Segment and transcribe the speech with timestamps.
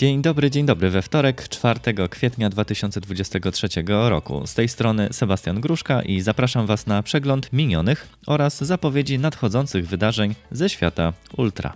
[0.00, 0.90] Dzień dobry, dzień dobry.
[0.90, 4.46] We wtorek, 4 kwietnia 2023 roku.
[4.46, 10.34] Z tej strony Sebastian Gruszka i zapraszam Was na przegląd minionych oraz zapowiedzi nadchodzących wydarzeń
[10.50, 11.72] ze świata ultra.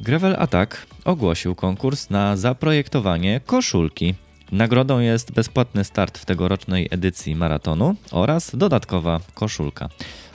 [0.00, 4.14] Gravel Attack ogłosił konkurs na zaprojektowanie koszulki.
[4.52, 9.88] Nagrodą jest bezpłatny start w tegorocznej edycji maratonu oraz dodatkowa koszulka.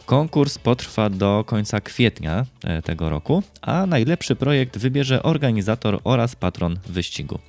[0.07, 6.79] Konkurs potrwa do końca kwietnia e, tego roku, a najlepszy projekt wybierze organizator oraz patron
[6.85, 7.39] wyścigu.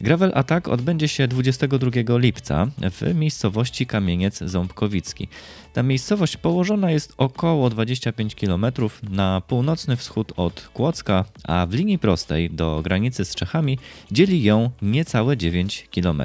[0.00, 5.28] Gravel Attack odbędzie się 22 lipca w miejscowości Kamieniec Ząbkowicki.
[5.72, 8.66] Ta miejscowość położona jest około 25 km
[9.02, 13.78] na północny wschód od Kłodzka, a w linii prostej do granicy z Czechami
[14.12, 16.22] dzieli ją niecałe 9 km.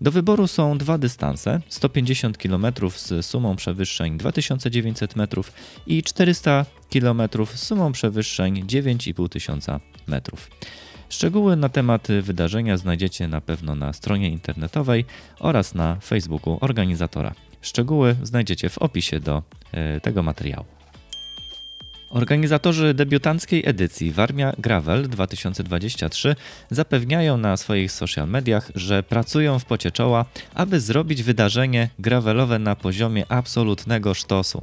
[0.00, 5.52] Do wyboru są dwa dystanse: 150 km z sumą przewyższeń 2900 metrów
[5.86, 7.22] i 400 km
[7.54, 10.50] z sumą przewyższeń 9500 metrów.
[11.08, 15.04] Szczegóły na temat wydarzenia znajdziecie na pewno na stronie internetowej
[15.40, 17.34] oraz na Facebooku organizatora.
[17.62, 20.64] Szczegóły znajdziecie w opisie do e, tego materiału.
[22.10, 26.36] Organizatorzy debiutanckiej edycji Warmia Gravel 2023
[26.70, 32.76] zapewniają na swoich social mediach, że pracują w pocie czoła, aby zrobić wydarzenie gravelowe na
[32.76, 34.62] poziomie absolutnego sztosu.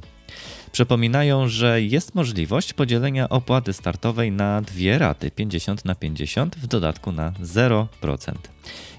[0.74, 7.12] Przypominają, że jest możliwość podzielenia opłaty startowej na dwie raty 50 na 50 w dodatku
[7.12, 7.86] na 0%.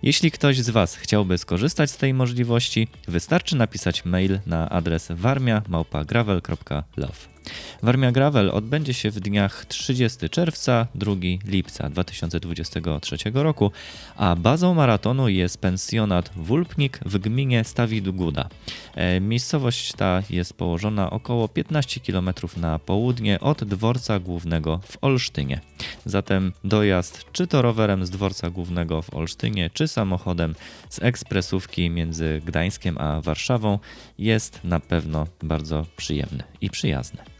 [0.02, 7.33] Jeśli ktoś z Was chciałby skorzystać z tej możliwości, wystarczy napisać mail na adres warmia.gravel.love.
[7.82, 11.12] Warmia Gravel odbędzie się w dniach 30 czerwca, 2
[11.44, 13.70] lipca 2023 roku,
[14.16, 18.48] a bazą maratonu jest pensjonat Wulpnik w gminie Stawid-Guda.
[18.94, 25.60] E, miejscowość ta jest położona około 15 km na południe od dworca głównego w Olsztynie.
[26.06, 30.54] Zatem dojazd czy to rowerem z dworca głównego w Olsztynie, czy samochodem
[30.90, 33.78] z ekspresówki między Gdańskiem a Warszawą
[34.18, 37.33] jest na pewno bardzo przyjemny i przyjazny.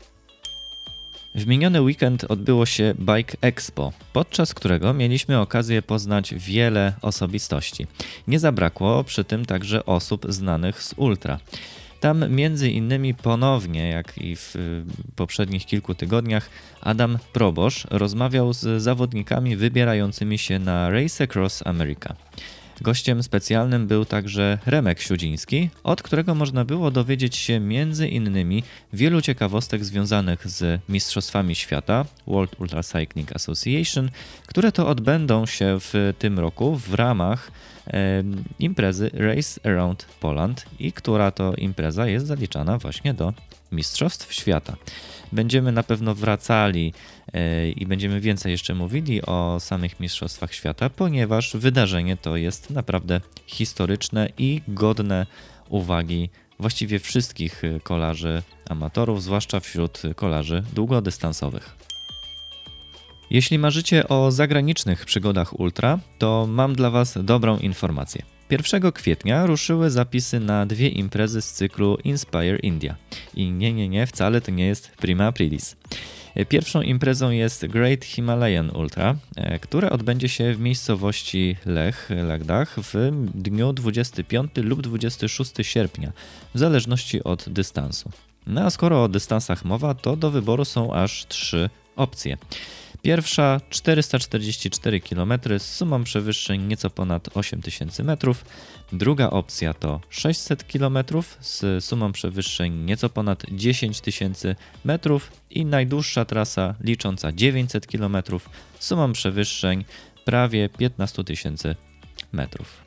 [1.34, 7.86] W miniony weekend odbyło się Bike Expo, podczas którego mieliśmy okazję poznać wiele osobistości.
[8.28, 11.38] Nie zabrakło przy tym także osób znanych z ultra.
[12.00, 14.84] Tam między innymi ponownie, jak i w y,
[15.16, 16.50] poprzednich kilku tygodniach,
[16.80, 22.14] Adam Probosz rozmawiał z zawodnikami wybierającymi się na Race Across America.
[22.80, 28.62] Gościem specjalnym był także Remek Siudziński, od którego można było dowiedzieć się między innymi
[28.92, 34.10] wielu ciekawostek związanych z Mistrzostwami Świata World Ultra Cycling Association,
[34.46, 37.50] które to odbędą się w tym roku w ramach
[37.86, 38.22] e,
[38.58, 43.32] imprezy Race Around Poland i która to impreza jest zaliczana właśnie do
[43.72, 44.76] Mistrzostw Świata.
[45.32, 46.92] Będziemy na pewno wracali
[47.32, 53.20] e, i będziemy więcej jeszcze mówili o samych Mistrzostwach Świata, ponieważ wydarzenie to jest naprawdę
[53.46, 55.26] historyczne i godne
[55.68, 61.76] uwagi właściwie wszystkich kolarzy amatorów, zwłaszcza wśród kolarzy długodystansowych.
[63.30, 68.22] Jeśli marzycie o zagranicznych przygodach ultra, to mam dla Was dobrą informację.
[68.50, 72.96] 1 kwietnia ruszyły zapisy na dwie imprezy z cyklu Inspire India.
[73.34, 75.76] I nie, nie, nie, wcale to nie jest Prima Aprilis.
[76.48, 83.10] Pierwszą imprezą jest Great Himalayan Ultra, e, które odbędzie się w miejscowości Lech, Lagdach w
[83.34, 86.12] dniu 25 lub 26 sierpnia,
[86.54, 88.10] w zależności od dystansu.
[88.46, 92.36] No a skoro o dystansach mowa, to do wyboru są aż trzy opcje.
[93.04, 98.44] Pierwsza 444 km z sumą przewyższeń nieco ponad 8000 metrów.
[98.92, 100.98] Druga opcja to 600 km
[101.40, 108.16] z sumą przewyższeń nieco ponad 10 tysięcy metrów i najdłuższa trasa licząca 900 km
[108.78, 109.84] z sumą przewyższeń
[110.24, 111.76] prawie 15 tysięcy
[112.32, 112.84] metrów.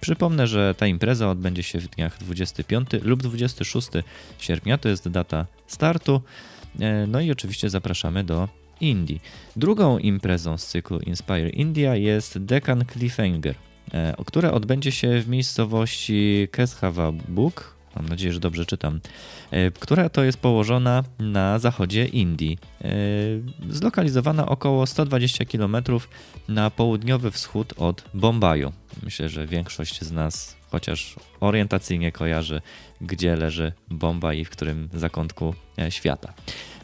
[0.00, 3.88] Przypomnę, że ta impreza odbędzie się w dniach 25 lub 26
[4.38, 6.22] sierpnia, to jest data startu.
[6.80, 8.48] E, no i oczywiście zapraszamy do
[8.80, 9.20] Indii.
[9.56, 13.54] Drugą imprezą z cyklu Inspire India jest Deccan Cliffhanger,
[13.92, 19.00] e, która odbędzie się w miejscowości Keshavabuk, mam nadzieję, że dobrze czytam,
[19.50, 22.88] e, która to jest położona na zachodzie Indii, e,
[23.70, 25.76] zlokalizowana około 120 km
[26.48, 28.72] na południowy wschód od Bombaju.
[29.02, 32.60] Myślę, że większość z nas chociaż orientacyjnie kojarzy,
[33.00, 35.54] gdzie leży Bombaj i w którym zakątku
[35.88, 36.32] świata.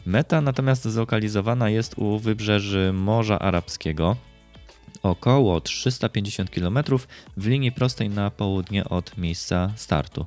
[0.05, 4.15] Meta natomiast zlokalizowana jest u wybrzeży Morza Arabskiego
[5.03, 6.79] około 350 km
[7.37, 10.25] w linii prostej na południe od miejsca startu.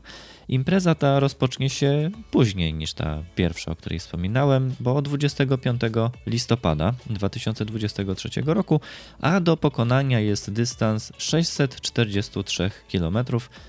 [0.49, 5.81] Impreza ta rozpocznie się później niż ta pierwsza, o której wspominałem, bo 25
[6.27, 8.81] listopada 2023 roku,
[9.21, 13.19] a do pokonania jest dystans 643 km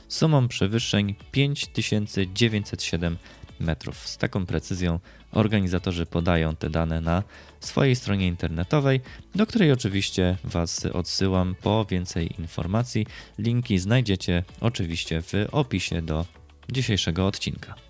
[0.08, 3.18] sumą przewyższeń 5907
[3.60, 4.08] metrów.
[4.08, 5.00] Z taką precyzją
[5.32, 7.24] organizatorzy podają te dane na
[7.60, 9.02] swojej stronie internetowej,
[9.36, 13.08] do której oczywiście Was odsyłam po więcej informacji.
[13.40, 16.26] Linki znajdziecie oczywiście w opisie do
[16.72, 17.89] dzisiejszego odcinka.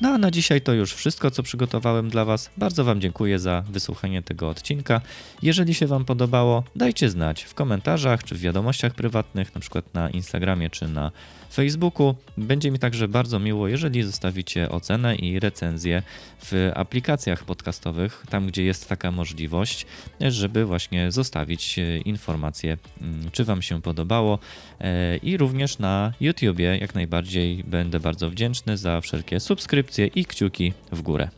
[0.00, 2.50] No a na dzisiaj to już wszystko, co przygotowałem dla Was.
[2.56, 5.00] Bardzo Wam dziękuję za wysłuchanie tego odcinka.
[5.42, 10.10] Jeżeli się Wam podobało, dajcie znać w komentarzach czy w wiadomościach prywatnych, na przykład na
[10.10, 11.10] Instagramie czy na
[11.52, 12.14] Facebooku.
[12.36, 16.02] Będzie mi także bardzo miło, jeżeli zostawicie ocenę i recenzję
[16.44, 19.86] w aplikacjach podcastowych, tam gdzie jest taka możliwość,
[20.20, 24.38] żeby właśnie zostawić e, informację, mm, czy Wam się podobało.
[24.80, 30.72] E, I również na YouTubie jak najbardziej będę bardzo wdzięczny za wszelkie subskrypcje i kciuki
[30.92, 31.28] w górę.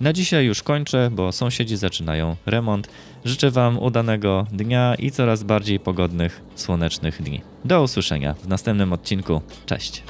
[0.00, 2.88] Na dzisiaj już kończę, bo sąsiedzi zaczynają remont.
[3.24, 7.40] Życzę Wam udanego dnia i coraz bardziej pogodnych, słonecznych dni.
[7.64, 9.40] Do usłyszenia w następnym odcinku.
[9.66, 10.02] Cześć.